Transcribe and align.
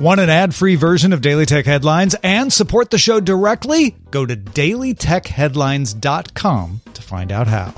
Want 0.00 0.18
an 0.18 0.30
ad 0.30 0.54
free 0.54 0.76
version 0.76 1.12
of 1.12 1.20
Daily 1.20 1.44
Tech 1.44 1.66
Headlines 1.66 2.16
and 2.22 2.50
support 2.50 2.88
the 2.88 2.96
show 2.96 3.20
directly? 3.20 3.96
Go 4.10 4.24
to 4.24 4.34
dailytechheadlines.com 4.34 6.80
to 6.94 7.02
find 7.02 7.30
out 7.30 7.46
how. 7.46 7.74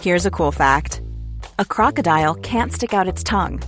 Here's 0.00 0.24
a 0.24 0.30
cool 0.30 0.52
fact 0.52 1.02
a 1.58 1.66
crocodile 1.66 2.36
can't 2.36 2.72
stick 2.72 2.94
out 2.94 3.08
its 3.08 3.22
tongue. 3.22 3.60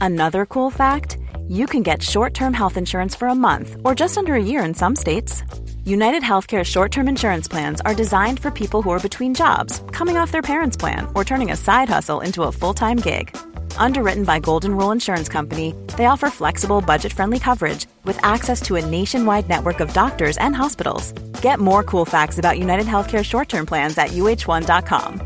Another 0.00 0.46
cool 0.46 0.70
fact 0.70 1.18
you 1.46 1.66
can 1.66 1.82
get 1.82 2.02
short 2.02 2.32
term 2.32 2.54
health 2.54 2.78
insurance 2.78 3.14
for 3.14 3.28
a 3.28 3.34
month 3.34 3.76
or 3.84 3.94
just 3.94 4.16
under 4.16 4.32
a 4.32 4.42
year 4.42 4.64
in 4.64 4.72
some 4.72 4.96
states. 4.96 5.42
United 5.84 6.22
Healthcare 6.22 6.64
short 6.64 6.92
term 6.92 7.08
insurance 7.08 7.46
plans 7.46 7.82
are 7.82 7.94
designed 7.94 8.40
for 8.40 8.50
people 8.50 8.80
who 8.80 8.88
are 8.88 9.00
between 9.00 9.34
jobs, 9.34 9.82
coming 9.92 10.16
off 10.16 10.32
their 10.32 10.40
parents' 10.40 10.78
plan, 10.78 11.06
or 11.14 11.26
turning 11.26 11.50
a 11.50 11.56
side 11.56 11.90
hustle 11.90 12.22
into 12.22 12.44
a 12.44 12.52
full 12.52 12.72
time 12.72 12.96
gig. 12.96 13.36
Underwritten 13.78 14.24
by 14.24 14.38
Golden 14.40 14.76
Rule 14.76 14.90
Insurance 14.92 15.28
Company, 15.28 15.74
they 15.96 16.06
offer 16.06 16.28
flexible, 16.30 16.80
budget 16.80 17.12
friendly 17.12 17.38
coverage 17.38 17.86
with 18.04 18.22
access 18.22 18.60
to 18.62 18.76
a 18.76 18.84
nationwide 18.84 19.48
network 19.48 19.80
of 19.80 19.92
doctors 19.94 20.36
and 20.36 20.54
hospitals. 20.54 21.12
Get 21.40 21.60
more 21.60 21.82
cool 21.82 22.04
facts 22.04 22.38
about 22.38 22.58
United 22.58 22.86
Healthcare 22.86 23.24
short 23.24 23.48
term 23.48 23.64
plans 23.64 23.96
at 23.96 24.08
uh1.com. 24.08 25.22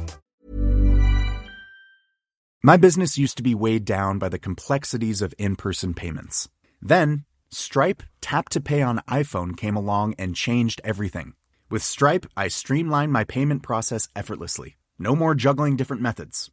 My 2.64 2.76
business 2.76 3.18
used 3.18 3.38
to 3.38 3.42
be 3.42 3.56
weighed 3.56 3.84
down 3.84 4.18
by 4.18 4.28
the 4.28 4.38
complexities 4.38 5.20
of 5.20 5.34
in 5.36 5.56
person 5.56 5.94
payments. 5.94 6.48
Then, 6.80 7.24
Stripe 7.50 8.04
Tap 8.20 8.48
to 8.50 8.60
Pay 8.60 8.82
on 8.82 9.00
iPhone 9.08 9.56
came 9.56 9.74
along 9.74 10.14
and 10.16 10.36
changed 10.36 10.80
everything. 10.84 11.34
With 11.68 11.82
Stripe, 11.82 12.26
I 12.36 12.46
streamlined 12.46 13.12
my 13.12 13.24
payment 13.24 13.64
process 13.64 14.06
effortlessly. 14.14 14.76
No 14.96 15.16
more 15.16 15.34
juggling 15.34 15.74
different 15.76 16.02
methods. 16.02 16.52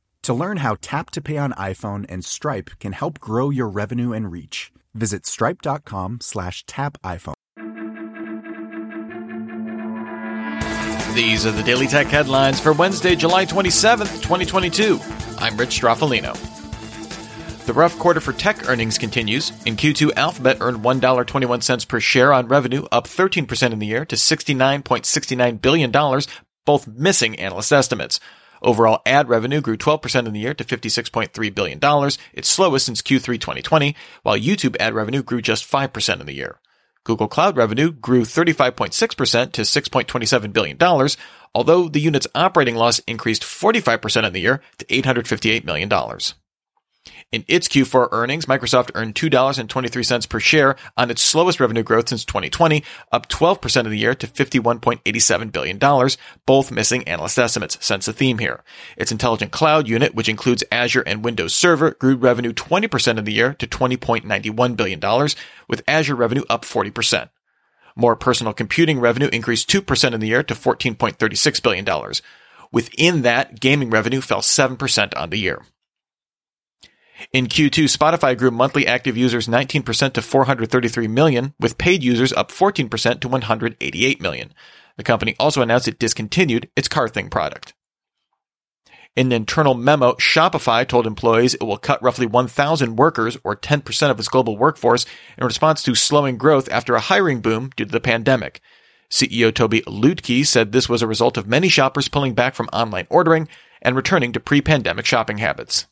To 0.23 0.35
learn 0.35 0.57
how 0.57 0.77
Tap 0.81 1.09
to 1.11 1.21
Pay 1.21 1.37
on 1.37 1.51
iPhone 1.53 2.05
and 2.07 2.23
Stripe 2.23 2.69
can 2.79 2.91
help 2.91 3.19
grow 3.19 3.49
your 3.49 3.67
revenue 3.67 4.13
and 4.13 4.31
reach, 4.31 4.71
visit 4.93 5.25
stripe.com 5.25 6.19
slash 6.21 6.63
tap 6.67 6.99
iPhone. 7.03 7.33
These 11.15 11.45
are 11.47 11.51
the 11.51 11.63
Daily 11.63 11.87
Tech 11.87 12.05
headlines 12.07 12.59
for 12.59 12.71
Wednesday, 12.71 13.15
July 13.15 13.47
27th, 13.47 14.21
2022. 14.21 14.99
I'm 15.39 15.57
Rich 15.57 15.81
Stroffolino. 15.81 16.37
The 17.65 17.73
rough 17.73 17.97
quarter 17.97 18.19
for 18.19 18.33
tech 18.33 18.69
earnings 18.69 18.99
continues. 18.99 19.51
In 19.65 19.75
Q2, 19.75 20.15
Alphabet 20.15 20.57
earned 20.61 20.83
$1.21 20.83 21.87
per 21.87 21.99
share 21.99 22.31
on 22.31 22.47
revenue, 22.47 22.85
up 22.91 23.07
13% 23.07 23.73
in 23.73 23.79
the 23.79 23.87
year 23.87 24.05
to 24.05 24.15
$69.69 24.15 25.61
billion, 25.61 26.21
both 26.65 26.87
missing 26.87 27.35
analyst 27.37 27.71
estimates. 27.71 28.19
Overall 28.61 29.01
ad 29.05 29.27
revenue 29.27 29.61
grew 29.61 29.77
12% 29.77 30.27
in 30.27 30.33
the 30.33 30.39
year 30.39 30.53
to 30.53 30.63
$56.3 30.63 31.55
billion, 31.55 31.79
its 32.33 32.47
slowest 32.47 32.85
since 32.85 33.01
Q3 33.01 33.39
2020, 33.39 33.95
while 34.23 34.37
YouTube 34.37 34.75
ad 34.79 34.93
revenue 34.93 35.23
grew 35.23 35.41
just 35.41 35.69
5% 35.69 36.19
in 36.19 36.25
the 36.25 36.33
year. 36.33 36.59
Google 37.03 37.27
Cloud 37.27 37.57
revenue 37.57 37.91
grew 37.91 38.21
35.6% 38.21 39.51
to 39.53 39.61
$6.27 39.61 40.53
billion, 40.53 40.77
although 41.55 41.89
the 41.89 41.99
unit's 41.99 42.27
operating 42.35 42.75
loss 42.75 42.99
increased 42.99 43.41
45% 43.41 44.27
in 44.27 44.33
the 44.33 44.41
year 44.41 44.61
to 44.77 44.85
$858 44.85 45.65
million. 45.65 45.89
In 47.31 47.45
its 47.47 47.69
Q4 47.69 48.09
earnings, 48.11 48.45
Microsoft 48.45 48.91
earned 48.93 49.15
$2.23 49.15 50.27
per 50.27 50.39
share 50.41 50.75
on 50.97 51.09
its 51.09 51.21
slowest 51.21 51.61
revenue 51.61 51.81
growth 51.81 52.09
since 52.09 52.25
2020, 52.25 52.83
up 53.09 53.29
12% 53.29 53.85
of 53.85 53.89
the 53.89 53.97
year 53.97 54.13
to 54.13 54.27
$51.87 54.27 55.51
billion, 55.53 56.09
both 56.45 56.71
missing 56.71 57.07
analyst 57.07 57.39
estimates, 57.39 57.83
sense 57.85 58.05
the 58.05 58.11
theme 58.11 58.39
here. 58.39 58.65
Its 58.97 59.13
intelligent 59.13 59.53
cloud 59.53 59.87
unit, 59.87 60.13
which 60.13 60.27
includes 60.27 60.65
Azure 60.73 61.03
and 61.07 61.23
Windows 61.23 61.55
Server, 61.55 61.91
grew 61.91 62.15
revenue 62.17 62.51
20% 62.51 63.17
of 63.17 63.23
the 63.23 63.31
year 63.31 63.53
to 63.53 63.67
$20.91 63.67 64.75
billion, 64.75 65.29
with 65.69 65.83
Azure 65.87 66.15
revenue 66.15 66.43
up 66.49 66.65
40%. 66.65 67.29
More 67.95 68.17
personal 68.17 68.51
computing 68.51 68.99
revenue 68.99 69.29
increased 69.31 69.69
2% 69.69 70.13
in 70.13 70.19
the 70.19 70.27
year 70.27 70.43
to 70.43 70.53
$14.36 70.53 71.63
billion. 71.63 72.13
Within 72.73 73.21
that, 73.21 73.61
gaming 73.61 73.89
revenue 73.89 74.19
fell 74.19 74.41
7% 74.41 75.13
on 75.15 75.29
the 75.29 75.37
year. 75.37 75.61
In 77.31 77.47
Q2, 77.47 77.85
Spotify 77.85 78.37
grew 78.37 78.51
monthly 78.51 78.87
active 78.87 79.15
users 79.15 79.47
19% 79.47 80.13
to 80.13 80.21
433 80.21 81.07
million, 81.07 81.53
with 81.59 81.77
paid 81.77 82.03
users 82.03 82.33
up 82.33 82.51
14% 82.51 83.19
to 83.21 83.27
188 83.27 84.21
million. 84.21 84.53
The 84.97 85.03
company 85.03 85.35
also 85.39 85.61
announced 85.61 85.87
it 85.87 85.99
discontinued 85.99 86.69
its 86.75 86.87
Car 86.87 87.07
Thing 87.07 87.29
product. 87.29 87.73
In 89.15 89.27
an 89.27 89.33
internal 89.33 89.73
memo, 89.73 90.13
Shopify 90.13 90.87
told 90.87 91.05
employees 91.05 91.53
it 91.53 91.63
will 91.63 91.77
cut 91.77 92.01
roughly 92.01 92.25
1,000 92.25 92.95
workers, 92.95 93.37
or 93.43 93.55
10% 93.55 94.09
of 94.09 94.19
its 94.19 94.29
global 94.29 94.57
workforce, 94.57 95.05
in 95.37 95.45
response 95.45 95.83
to 95.83 95.95
slowing 95.95 96.37
growth 96.37 96.69
after 96.71 96.95
a 96.95 97.01
hiring 97.01 97.41
boom 97.41 97.71
due 97.75 97.85
to 97.85 97.91
the 97.91 97.99
pandemic. 97.99 98.61
CEO 99.09 99.51
Tobi 99.51 99.83
Lutke 99.83 100.45
said 100.45 100.71
this 100.71 100.87
was 100.87 101.01
a 101.01 101.07
result 101.07 101.35
of 101.35 101.45
many 101.45 101.67
shoppers 101.67 102.07
pulling 102.07 102.33
back 102.33 102.55
from 102.55 102.69
online 102.71 103.05
ordering 103.09 103.49
and 103.81 103.97
returning 103.97 104.31
to 104.31 104.39
pre-pandemic 104.39 105.05
shopping 105.05 105.39
habits. 105.39 105.87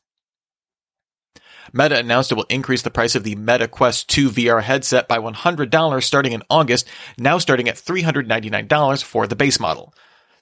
Meta 1.73 1.97
announced 1.97 2.31
it 2.31 2.35
will 2.35 2.45
increase 2.49 2.81
the 2.81 2.91
price 2.91 3.15
of 3.15 3.23
the 3.23 3.35
Meta 3.35 3.67
Quest 3.67 4.09
2 4.09 4.29
VR 4.29 4.61
headset 4.61 5.07
by 5.07 5.17
$100 5.17 6.03
starting 6.03 6.33
in 6.33 6.43
August, 6.49 6.87
now 7.17 7.37
starting 7.37 7.67
at 7.67 7.75
$399 7.75 9.03
for 9.03 9.27
the 9.27 9.35
base 9.35 9.59
model. 9.59 9.93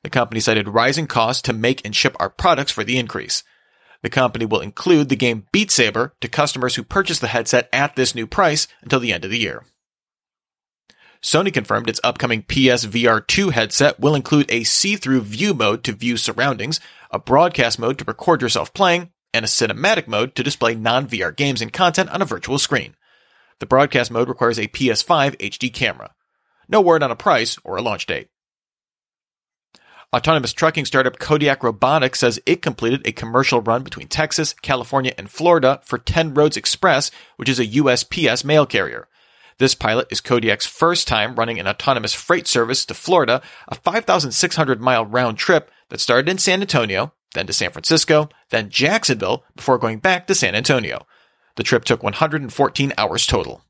The 0.03 0.09
company 0.09 0.39
cited 0.39 0.67
rising 0.67 1.07
costs 1.07 1.41
to 1.44 1.53
make 1.53 1.85
and 1.85 1.95
ship 1.95 2.16
our 2.19 2.29
products 2.29 2.72
for 2.72 2.83
the 2.83 2.97
increase. 2.97 3.44
The 4.03 4.09
company 4.09 4.45
will 4.45 4.61
include 4.61 5.09
the 5.09 5.16
game 5.16 5.47
Beat 5.51 5.72
Saber 5.72 6.13
to 6.22 6.28
customers 6.28 6.75
who 6.75 6.83
purchase 6.83 7.19
the 7.19 7.28
headset 7.28 7.67
at 7.73 7.95
this 7.95 8.16
new 8.16 8.28
price 8.28 8.67
until 8.81 8.99
the 8.99 9.11
end 9.11 9.25
of 9.25 9.31
the 9.31 9.39
year. 9.39 9.66
Sony 11.22 11.51
confirmed 11.51 11.89
its 11.89 11.99
upcoming 12.03 12.44
PSVR 12.44 13.25
2 13.25 13.49
headset 13.49 13.99
will 13.99 14.16
include 14.16 14.45
a 14.49 14.63
see-through 14.63 15.22
view 15.22 15.53
mode 15.53 15.84
to 15.84 15.91
view 15.91 16.16
surroundings, 16.16 16.79
a 17.11 17.17
broadcast 17.17 17.79
mode 17.79 17.97
to 17.97 18.05
record 18.05 18.41
yourself 18.41 18.72
playing, 18.73 19.11
and 19.33 19.45
a 19.45 19.47
cinematic 19.47 20.07
mode 20.07 20.35
to 20.35 20.43
display 20.43 20.75
non-VR 20.75 21.35
games 21.35 21.61
and 21.61 21.73
content 21.73 22.09
on 22.09 22.21
a 22.21 22.25
virtual 22.25 22.59
screen. 22.59 22.95
The 23.59 23.65
broadcast 23.65 24.11
mode 24.11 24.29
requires 24.29 24.59
a 24.59 24.67
PS5 24.67 25.38
HD 25.38 25.73
camera. 25.73 26.13
No 26.67 26.81
word 26.81 27.03
on 27.03 27.11
a 27.11 27.15
price 27.15 27.57
or 27.63 27.77
a 27.77 27.81
launch 27.81 28.05
date. 28.05 28.29
Autonomous 30.16 30.53
trucking 30.53 30.85
startup 30.85 31.19
Kodiak 31.19 31.63
Robotics 31.63 32.19
says 32.19 32.39
it 32.45 32.61
completed 32.61 33.05
a 33.05 33.11
commercial 33.11 33.61
run 33.61 33.83
between 33.83 34.07
Texas, 34.07 34.53
California, 34.53 35.13
and 35.17 35.29
Florida 35.29 35.81
for 35.83 35.97
10 35.97 36.33
Roads 36.33 36.55
Express, 36.55 37.11
which 37.35 37.49
is 37.49 37.59
a 37.59 37.67
USPS 37.67 38.45
mail 38.45 38.66
carrier. 38.66 39.09
This 39.59 39.75
pilot 39.75 40.07
is 40.09 40.21
Kodiak's 40.21 40.66
first 40.66 41.07
time 41.07 41.35
running 41.35 41.59
an 41.59 41.67
autonomous 41.67 42.13
freight 42.13 42.47
service 42.47 42.85
to 42.85 42.93
Florida, 42.93 43.41
a 43.67 43.75
5,600 43.75 44.79
mile 44.79 45.05
round 45.05 45.37
trip 45.37 45.71
that 45.89 45.99
started 45.99 46.29
in 46.29 46.37
San 46.37 46.61
Antonio 46.61 47.11
then 47.33 47.47
to 47.47 47.53
San 47.53 47.71
Francisco, 47.71 48.29
then 48.49 48.69
Jacksonville 48.69 49.43
before 49.55 49.77
going 49.77 49.99
back 49.99 50.27
to 50.27 50.35
San 50.35 50.55
Antonio. 50.55 51.05
The 51.55 51.63
trip 51.63 51.85
took 51.85 52.03
114 52.03 52.93
hours 52.97 53.25
total. 53.25 53.63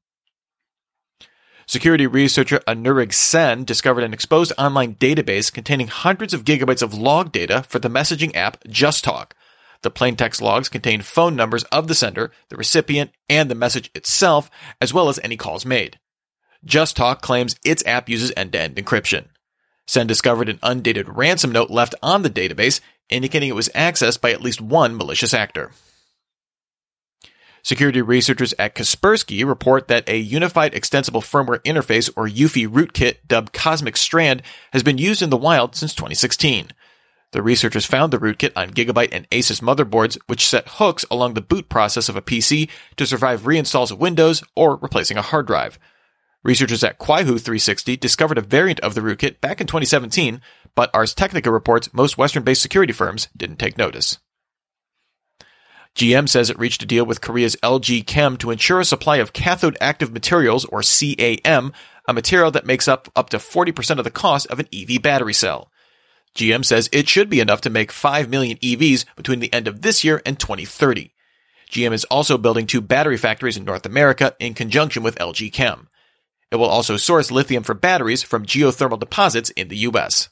Security 1.65 2.07
researcher 2.07 2.59
Anurag 2.59 3.13
Sen 3.13 3.65
discovered 3.65 4.03
an 4.03 4.13
exposed 4.13 4.53
online 4.57 4.95
database 4.95 5.51
containing 5.51 5.87
hundreds 5.87 6.33
of 6.33 6.45
gigabytes 6.45 6.81
of 6.81 6.93
log 6.93 7.33
data 7.33 7.63
for 7.67 7.79
the 7.79 7.89
messaging 7.89 8.33
app 8.35 8.63
JustTalk. 8.63 9.31
The 9.81 9.91
plaintext 9.91 10.41
logs 10.41 10.69
contain 10.69 11.01
phone 11.01 11.35
numbers 11.35 11.63
of 11.65 11.87
the 11.87 11.95
sender, 11.95 12.31
the 12.49 12.55
recipient, 12.55 13.11
and 13.29 13.51
the 13.51 13.55
message 13.55 13.91
itself, 13.93 14.49
as 14.79 14.93
well 14.93 15.09
as 15.09 15.19
any 15.19 15.35
calls 15.35 15.65
made. 15.65 15.99
JustTalk 16.65 17.21
claims 17.21 17.57
its 17.65 17.85
app 17.85 18.07
uses 18.09 18.31
end-to-end 18.35 18.77
encryption. 18.77 19.25
Sen 19.87 20.05
discovered 20.05 20.49
an 20.49 20.59
undated 20.61 21.17
ransom 21.17 21.51
note 21.51 21.69
left 21.69 21.95
on 22.03 22.21
the 22.21 22.29
database 22.29 22.81
indicating 23.09 23.49
it 23.49 23.55
was 23.55 23.69
accessed 23.69 24.21
by 24.21 24.31
at 24.31 24.41
least 24.41 24.61
one 24.61 24.95
malicious 24.95 25.33
actor. 25.33 25.71
Security 27.63 28.01
researchers 28.01 28.53
at 28.57 28.75
Kaspersky 28.75 29.45
report 29.45 29.87
that 29.89 30.07
a 30.07 30.17
Unified 30.17 30.73
Extensible 30.73 31.21
Firmware 31.21 31.61
Interface 31.63 32.09
or 32.15 32.27
UEFI 32.27 32.67
rootkit 32.67 33.17
dubbed 33.27 33.51
Cosmic 33.51 33.97
Strand 33.97 34.41
has 34.71 34.83
been 34.83 34.97
used 34.97 35.21
in 35.21 35.29
the 35.29 35.37
wild 35.37 35.75
since 35.75 35.93
2016. 35.93 36.71
The 37.33 37.41
researchers 37.41 37.85
found 37.85 38.13
the 38.13 38.19
rootkit 38.19 38.53
on 38.55 38.71
Gigabyte 38.71 39.09
and 39.11 39.29
Asus 39.31 39.59
motherboards, 39.59 40.17
which 40.27 40.47
set 40.47 40.67
hooks 40.67 41.03
along 41.11 41.33
the 41.33 41.41
boot 41.41 41.67
process 41.67 42.07
of 42.07 42.15
a 42.15 42.21
PC 42.21 42.69
to 42.95 43.05
survive 43.05 43.41
reinstalls 43.41 43.91
of 43.91 43.99
Windows 43.99 44.43
or 44.55 44.77
replacing 44.77 45.17
a 45.17 45.21
hard 45.21 45.47
drive. 45.47 45.77
Researchers 46.43 46.83
at 46.83 46.99
Qihoo 46.99 47.39
360 47.41 47.97
discovered 47.97 48.37
a 48.37 48.41
variant 48.41 48.79
of 48.81 48.95
the 48.95 49.01
rootkit 49.01 49.41
back 49.41 49.59
in 49.59 49.67
2017, 49.67 50.41
but 50.75 50.89
Ars 50.93 51.13
Technica 51.13 51.51
reports 51.51 51.93
most 51.93 52.17
Western-based 52.17 52.61
security 52.61 52.93
firms 52.93 53.27
didn't 53.35 53.57
take 53.57 53.77
notice. 53.77 54.19
GM 55.95 56.29
says 56.29 56.51
it 56.51 56.59
reached 56.59 56.83
a 56.83 56.85
deal 56.85 57.07
with 57.07 57.21
Korea's 57.21 57.55
LG 57.57 58.05
Chem 58.05 58.37
to 58.37 58.51
ensure 58.51 58.79
a 58.79 58.85
supply 58.85 59.17
of 59.17 59.33
cathode 59.33 59.77
active 59.81 60.13
materials, 60.13 60.63
or 60.65 60.81
CAM, 60.81 61.73
a 62.07 62.13
material 62.13 62.51
that 62.51 62.67
makes 62.67 62.87
up 62.87 63.09
up 63.15 63.31
to 63.31 63.37
40% 63.37 63.97
of 63.97 64.03
the 64.03 64.11
cost 64.11 64.45
of 64.47 64.59
an 64.59 64.67
EV 64.71 65.01
battery 65.01 65.33
cell. 65.33 65.71
GM 66.35 66.63
says 66.63 66.87
it 66.91 67.09
should 67.09 67.31
be 67.31 67.39
enough 67.39 67.61
to 67.61 67.71
make 67.71 67.91
5 67.91 68.29
million 68.29 68.57
EVs 68.57 69.05
between 69.15 69.39
the 69.39 69.51
end 69.51 69.67
of 69.67 69.81
this 69.81 70.03
year 70.03 70.21
and 70.23 70.39
2030. 70.39 71.15
GM 71.71 71.91
is 71.93 72.05
also 72.05 72.37
building 72.37 72.67
two 72.67 72.79
battery 72.79 73.17
factories 73.17 73.57
in 73.57 73.65
North 73.65 73.87
America 73.87 74.35
in 74.39 74.53
conjunction 74.53 75.01
with 75.01 75.17
LG 75.17 75.51
Chem. 75.51 75.86
It 76.51 76.55
will 76.55 76.65
also 76.65 76.97
source 76.97 77.31
lithium 77.31 77.63
for 77.63 77.73
batteries 77.73 78.23
from 78.23 78.45
geothermal 78.45 78.99
deposits 78.99 79.49
in 79.51 79.67
the 79.67 79.77
US. 79.77 80.29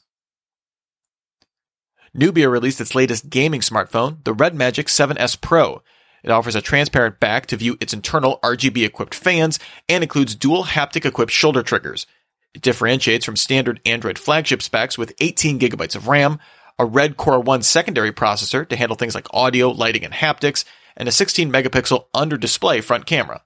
Nubia 2.14 2.48
released 2.48 2.80
its 2.80 2.94
latest 2.94 3.28
gaming 3.28 3.60
smartphone, 3.60 4.24
the 4.24 4.32
Red 4.32 4.54
Magic 4.54 4.86
7S 4.86 5.38
Pro. 5.38 5.82
It 6.24 6.30
offers 6.30 6.54
a 6.54 6.62
transparent 6.62 7.20
back 7.20 7.46
to 7.46 7.56
view 7.56 7.76
its 7.78 7.92
internal 7.92 8.40
RGB 8.42 8.84
equipped 8.84 9.14
fans 9.14 9.58
and 9.88 10.02
includes 10.02 10.34
dual 10.34 10.64
haptic 10.64 11.04
equipped 11.04 11.32
shoulder 11.32 11.62
triggers. 11.62 12.06
It 12.54 12.62
differentiates 12.62 13.26
from 13.26 13.36
standard 13.36 13.80
Android 13.84 14.18
flagship 14.18 14.62
specs 14.62 14.96
with 14.96 15.12
18 15.20 15.58
gigabytes 15.58 15.94
of 15.94 16.08
RAM, 16.08 16.38
a 16.78 16.86
Red 16.86 17.18
Core 17.18 17.38
1 17.38 17.62
secondary 17.62 18.12
processor 18.12 18.66
to 18.66 18.76
handle 18.76 18.96
things 18.96 19.14
like 19.14 19.26
audio, 19.32 19.70
lighting, 19.70 20.04
and 20.04 20.14
haptics, 20.14 20.64
and 20.96 21.08
a 21.08 21.12
16 21.12 21.52
megapixel 21.52 22.06
under 22.14 22.38
display 22.38 22.80
front 22.80 23.04
camera. 23.04 23.42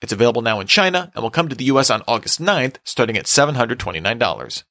It's 0.00 0.12
available 0.12 0.42
now 0.42 0.60
in 0.60 0.66
China 0.66 1.10
and 1.14 1.22
will 1.22 1.30
come 1.30 1.48
to 1.48 1.56
the 1.56 1.66
US 1.66 1.90
on 1.90 2.02
August 2.06 2.40
9th, 2.40 2.76
starting 2.84 3.16
at 3.16 3.26
$729. 3.26 4.64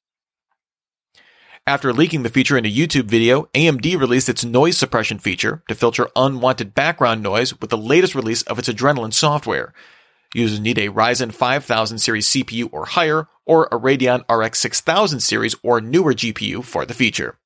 After 1.66 1.92
leaking 1.92 2.22
the 2.22 2.30
feature 2.30 2.56
in 2.56 2.64
a 2.64 2.72
YouTube 2.72 3.04
video, 3.04 3.50
AMD 3.54 4.00
released 4.00 4.30
its 4.30 4.42
noise 4.42 4.78
suppression 4.78 5.18
feature 5.18 5.62
to 5.68 5.74
filter 5.74 6.08
unwanted 6.16 6.74
background 6.74 7.22
noise 7.22 7.60
with 7.60 7.68
the 7.68 7.76
latest 7.76 8.14
release 8.14 8.42
of 8.44 8.58
its 8.58 8.70
Adrenalin 8.70 9.12
software. 9.12 9.74
Users 10.34 10.60
need 10.60 10.78
a 10.78 10.88
Ryzen 10.88 11.30
5000 11.30 11.98
series 11.98 12.26
CPU 12.28 12.70
or 12.72 12.86
higher, 12.86 13.28
or 13.44 13.66
a 13.66 13.78
Radeon 13.78 14.24
RX 14.34 14.58
6000 14.60 15.20
series 15.20 15.56
or 15.62 15.82
newer 15.82 16.14
GPU 16.14 16.64
for 16.64 16.86
the 16.86 16.94
feature. 16.94 17.38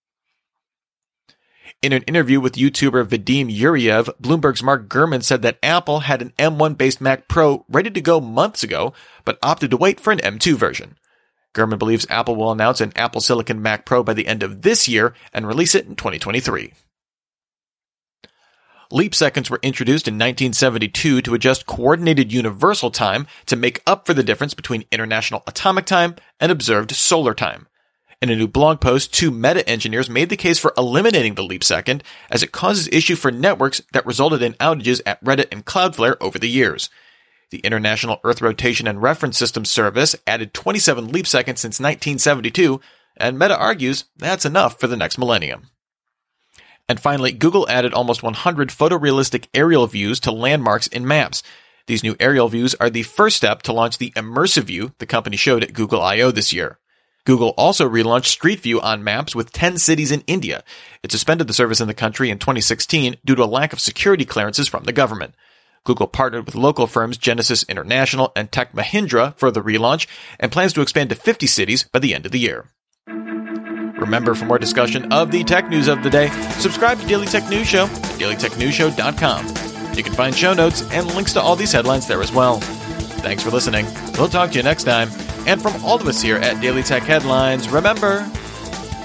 In 1.83 1.93
an 1.93 2.03
interview 2.03 2.39
with 2.39 2.55
YouTuber 2.55 3.05
Vadim 3.07 3.53
Yuryev, 3.53 4.09
Bloomberg's 4.23 4.63
Mark 4.63 4.89
Gurman 4.89 5.25
said 5.25 5.43
that 5.43 5.59
Apple 5.65 6.01
had 6.01 6.23
an 6.23 6.33
M1 6.39 6.79
based 6.79 7.01
Mac 7.01 7.27
Pro 7.27 7.65
ready 7.69 7.91
to 7.91 8.01
go 8.01 8.21
months 8.21 8.63
ago, 8.63 8.93
but 9.25 9.37
opted 9.43 9.73
to 9.73 9.77
wait 9.77 9.99
for 9.99 10.13
an 10.13 10.21
M2 10.21 10.55
version. 10.55 10.97
Gurman 11.53 11.81
believes 11.81 12.07
Apple 12.09 12.37
will 12.37 12.53
announce 12.53 12.81
an 12.81 12.93
Apple 12.95 13.21
Silicon 13.21 13.61
Mac 13.61 13.85
Pro 13.85 14.05
by 14.05 14.15
the 14.15 14.29
end 14.29 14.45
of 14.45 14.63
this 14.63 14.87
year 14.87 15.13
and 15.33 15.45
release 15.45 15.75
it 15.75 15.87
in 15.87 15.97
2023. 15.97 16.73
Leap 18.93 19.13
seconds 19.13 19.51
were 19.51 19.59
introduced 19.61 20.07
in 20.07 20.15
1972 20.15 21.21
to 21.23 21.35
adjust 21.35 21.67
coordinated 21.67 22.33
universal 22.33 22.93
time 22.93 23.27
to 23.47 23.57
make 23.57 23.83
up 23.89 24.07
for 24.07 24.15
the 24.15 24.23
difference 24.23 24.55
between 24.55 24.85
international 24.93 25.43
atomic 25.49 25.87
time 25.87 26.15
and 26.39 26.53
observed 26.53 26.93
solar 26.93 27.35
time. 27.35 27.67
In 28.23 28.31
a 28.31 28.37
new 28.37 28.47
blog 28.47 28.81
post, 28.81 29.13
two 29.13 29.33
meta 29.33 29.69
engineers 29.69 30.09
made 30.09 30.29
the 30.29 30.37
case 30.37 30.57
for 30.57 30.73
eliminating 30.79 31.35
the 31.35 31.43
leap 31.43 31.65
second 31.65 32.05
as 32.31 32.45
it 32.45 32.53
causes 32.53 32.89
issue 32.93 33.17
for 33.17 33.33
networks 33.33 33.83
that 33.93 34.07
resulted 34.07 34.43
in 34.43 34.53
outages 34.55 35.01
at 35.05 35.23
Reddit 35.25 35.49
and 35.51 35.67
Cloudflare 35.67 36.17
over 36.21 36.39
the 36.39 36.49
years. 36.49 36.89
The 37.51 37.59
International 37.59 38.21
Earth 38.23 38.41
Rotation 38.41 38.87
and 38.87 39.03
Reference 39.03 39.37
System 39.37 39.65
Service 39.65 40.15
added 40.25 40.55
27 40.55 41.09
leap 41.09 41.27
seconds 41.27 41.61
since 41.61 41.81
1972, 41.81 42.81
and 43.17 43.37
Meta 43.37 43.59
argues 43.59 44.05
that's 44.17 44.45
enough 44.45 44.79
for 44.79 44.87
the 44.87 44.97
next 44.97 45.19
millennium. 45.19 45.71
And 46.89 47.01
finally, 47.01 47.33
Google 47.33 47.69
added 47.69 47.93
almost 47.93 48.23
100 48.23 48.69
photorealistic 48.69 49.47
aerial 49.53 49.89
views 49.89 50.21
to 50.21 50.31
landmarks 50.31 50.87
in 50.87 51.09
maps. 51.09 51.43
These 51.89 52.05
new 52.05 52.15
aerial 52.21 52.49
views 52.49 52.77
are 52.77 52.89
the 52.89 53.03
first 53.03 53.37
step 53.37 53.63
to 53.63 53.73
launch 53.73 53.99
the 53.99 54.13
immersive 54.13 54.63
view 54.63 54.93
the 54.99 55.07
company 55.07 55.37
showed 55.37 55.65
at 55.65 55.73
Google 55.73 56.01
I/O 56.01 56.31
this 56.31 56.53
year. 56.53 56.79
Google 57.25 57.51
also 57.51 57.89
relaunched 57.89 58.27
Street 58.27 58.61
View 58.61 58.81
on 58.81 59.05
maps 59.05 59.35
with 59.35 59.53
10 59.53 59.79
cities 59.79 60.11
in 60.11 60.23
India. 60.27 60.65
It 61.03 61.13
suspended 61.13 61.47
the 61.47 61.55
service 61.55 61.81
in 61.81 61.89
the 61.89 61.95
country 61.95 62.31
in 62.31 62.39
2016 62.39 63.17
due 63.25 63.35
to 63.35 63.45
a 63.45 63.47
lack 63.47 63.73
of 63.73 63.81
security 63.81 64.25
clearances 64.25 64.69
from 64.69 64.85
the 64.85 64.93
government. 64.93 65.35
Google 65.85 66.07
partnered 66.07 66.47
with 66.47 66.55
local 66.55 66.87
firms 66.87 67.17
Genesis 67.17 67.65
International 67.65 68.33
and 68.37 68.51
Tech 68.53 68.73
Mahindra 68.73 69.37
for 69.37 69.51
the 69.51 69.63
relaunch 69.63 70.07
and 70.39 70.53
plans 70.53 70.73
to 70.75 70.81
expand 70.81 71.11
to 71.11 71.17
50 71.17 71.47
cities 71.47 71.85
by 71.85 71.99
the 71.99 72.15
end 72.15 72.27
of 72.27 72.33
the 72.33 72.39
year. 72.39 72.67
Remember, 73.07 74.35
for 74.35 74.47
more 74.47 74.59
discussion 74.59 75.13
of 75.13 75.31
the 75.31 75.45
tech 75.45 75.69
news 75.69 75.87
of 75.87 76.03
the 76.03 76.11
day, 76.11 76.29
subscribe 76.59 76.99
to 77.01 77.07
Daily 77.07 77.27
Tech 77.27 77.49
News 77.49 77.69
Show 77.69 77.85
at 77.85 78.19
dailytechnewsshow.com. 78.19 79.97
You 79.97 80.03
can 80.03 80.13
find 80.13 80.35
show 80.35 80.55
notes 80.55 80.83
and 80.91 81.07
links 81.15 81.33
to 81.35 81.41
all 81.41 81.55
these 81.55 81.73
headlines 81.73 82.09
there 82.09 82.23
as 82.23 82.33
well. 82.33 82.59
Thanks 83.21 83.45
for 83.45 83.51
listening. 83.51 83.87
We'll 84.19 84.29
talk 84.29 84.51
to 84.51 84.57
you 84.57 84.63
next 84.65 84.85
time. 84.85 85.11
And 85.47 85.61
from 85.61 85.85
all 85.85 86.01
of 86.01 86.07
us 86.07 86.23
here 86.23 86.37
at 86.37 86.61
Daily 86.61 86.83
Tech 86.83 87.03
Headlines, 87.03 87.69
remember, 87.69 88.21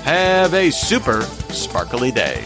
have 0.03 0.53
a 0.53 0.69
super 0.71 1.21
sparkly 1.21 2.11
day. 2.11 2.43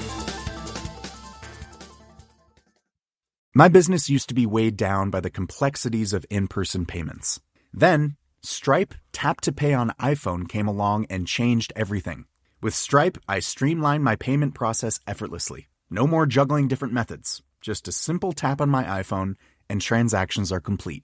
My 3.54 3.68
business 3.68 4.10
used 4.10 4.30
to 4.30 4.34
be 4.34 4.46
weighed 4.46 4.78
down 4.78 5.10
by 5.10 5.20
the 5.20 5.30
complexities 5.30 6.14
of 6.14 6.26
in 6.30 6.48
person 6.48 6.86
payments. 6.86 7.42
Then, 7.74 8.16
Stripe 8.42 8.94
Tap 9.12 9.42
to 9.42 9.52
Pay 9.52 9.74
on 9.74 9.92
iPhone 10.00 10.48
came 10.48 10.70
along 10.70 11.06
and 11.10 11.28
changed 11.28 11.74
everything. 11.76 12.26
With 12.62 12.74
Stripe, 12.74 13.18
I 13.28 13.40
streamlined 13.40 14.06
my 14.06 14.16
payment 14.16 14.56
process 14.56 15.02
effortlessly. 15.06 15.68
No 15.90 16.08
more 16.08 16.26
juggling 16.26 16.70
different 16.70 16.94
methods. 16.94 17.44
Just 17.60 17.90
a 17.90 17.92
simple 17.92 18.32
tap 18.32 18.62
on 18.62 18.70
my 18.70 18.86
iPhone, 18.86 19.36
and 19.70 19.82
transactions 19.82 20.52
are 20.52 20.62
complete. 20.62 21.04